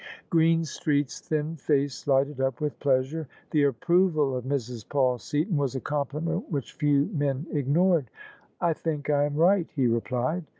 Greenstreet's 0.31 1.19
thin 1.19 1.55
face 1.57 2.07
lighted 2.07 2.41
up 2.41 2.59
with 2.59 2.79
pleasure. 2.79 3.27
The 3.51 3.65
approval 3.65 4.35
of 4.35 4.45
Mrs. 4.45 4.83
Paul 4.89 5.19
Seaton 5.19 5.57
was 5.57 5.75
a 5.75 5.79
compliment 5.79 6.49
which 6.49 6.73
few 6.73 7.05
men 7.13 7.45
ignored." 7.51 8.09
I 8.59 8.73
think 8.73 9.11
I 9.11 9.25
am 9.25 9.35
right," 9.35 9.69
he 9.75 9.85
replied. 9.85 10.45